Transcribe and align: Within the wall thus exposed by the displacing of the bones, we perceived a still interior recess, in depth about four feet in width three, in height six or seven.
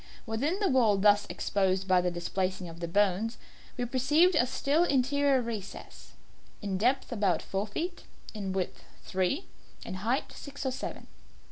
Within 0.25 0.57
the 0.59 0.67
wall 0.67 0.97
thus 0.97 1.27
exposed 1.29 1.87
by 1.87 2.01
the 2.01 2.09
displacing 2.09 2.67
of 2.67 2.79
the 2.79 2.87
bones, 2.87 3.37
we 3.77 3.85
perceived 3.85 4.33
a 4.33 4.47
still 4.47 4.83
interior 4.83 5.43
recess, 5.43 6.13
in 6.59 6.79
depth 6.79 7.11
about 7.11 7.43
four 7.43 7.67
feet 7.67 8.03
in 8.33 8.51
width 8.51 8.83
three, 9.03 9.45
in 9.85 9.93
height 10.01 10.31
six 10.33 10.65
or 10.65 10.71
seven. 10.71 11.05